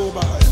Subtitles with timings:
[0.00, 0.49] October.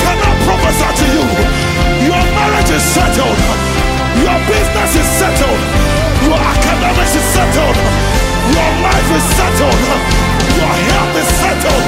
[0.00, 1.26] Can I prophesy to you?
[2.06, 3.38] Your marriage is settled.
[4.22, 5.62] Your business is settled.
[6.22, 7.76] Your academics is settled.
[8.54, 9.80] Your life is settled.
[10.54, 11.86] Your health is settled.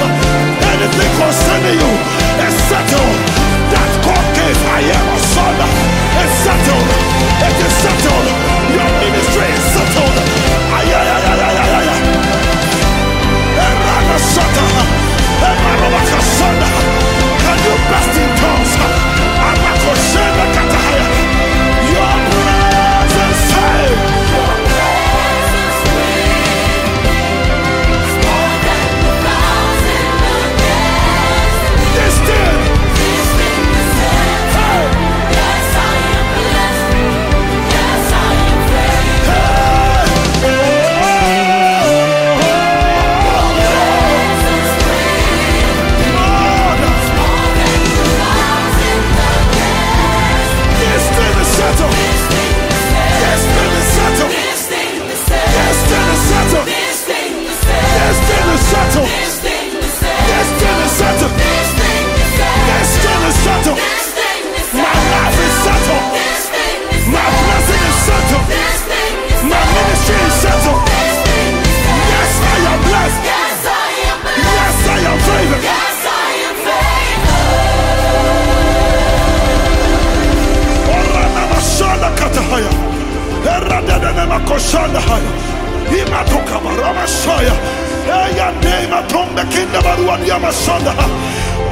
[0.75, 1.91] Anything concerning you
[2.51, 3.17] is settled.
[3.71, 5.55] That court case, I am a son.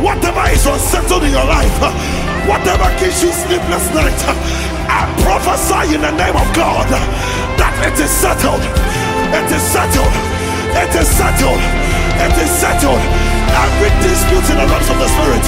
[0.02, 1.78] Whatever is unsettled in your life,
[2.50, 4.18] whatever gives you sleepless night,
[4.90, 6.90] I prophesy in the name of God
[7.58, 8.62] that it is settled.
[9.34, 10.14] It is settled.
[10.74, 11.62] It is settled.
[12.18, 13.02] It is settled.
[13.52, 15.46] Every dispute in the realms of the spirit,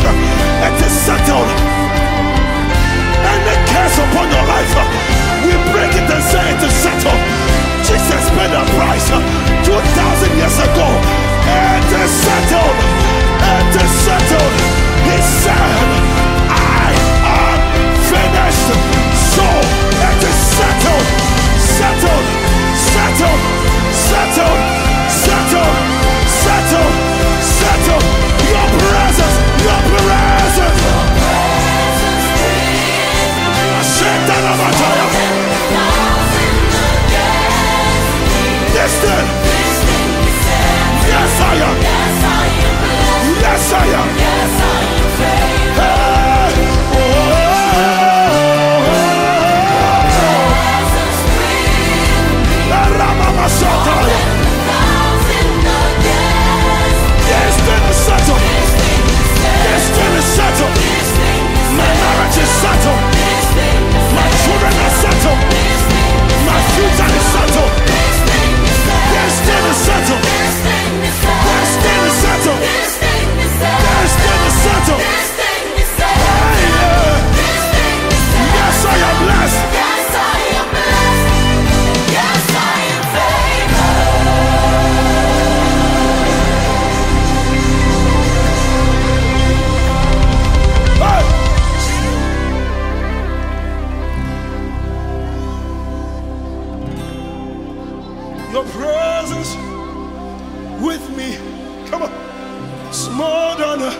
[103.13, 103.91] more than a.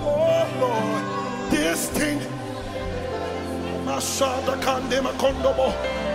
[0.00, 1.50] Oh Lord.
[1.50, 2.20] This thing.
[3.84, 5.72] Mashada kandema kondobo.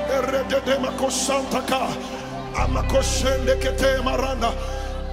[0.10, 1.88] Erededema kosantaka.
[2.56, 4.54] Amakoshende kete maranda.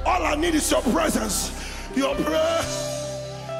[0.06, 1.50] All I need is your presence.
[1.94, 2.64] Your prayer.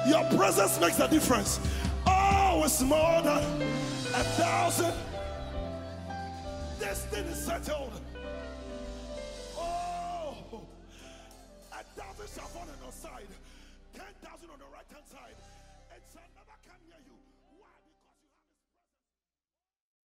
[0.07, 1.61] Your presence makes a difference.
[2.07, 3.43] Oh, it's more than
[4.14, 4.93] a thousand.
[6.78, 7.93] This thing is settled.
[12.35, 13.31] Shall fall on your side,